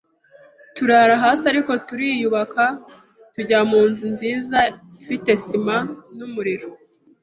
turara 0.75 1.15
hasi 1.23 1.43
ariko 1.51 1.71
turiyubaka 1.87 2.63
tujya 3.33 3.59
mu 3.69 3.81
nzu 3.89 4.05
nziza 4.13 4.59
ifite 5.01 5.31
sima 5.45 5.77
n’umuriro 6.17 6.67